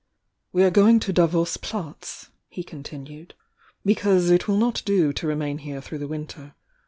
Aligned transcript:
"We 0.51 0.63
are 0.63 0.71
going 0.71 0.99
to 1.01 1.13
Davos 1.13 1.57
Platz," 1.57 2.31
he 2.49 2.63
continued, 2.63 3.35
"be 3.85 3.93
cause 3.93 4.31
it 4.31 4.47
will 4.47 4.57
not 4.57 4.81
do 4.83 5.13
to 5.13 5.27
remain 5.27 5.59
here 5.59 5.79
through 5.79 5.99
the 5.99 6.07
win 6.07 6.25
t 6.25 6.39
^r. 6.41 6.53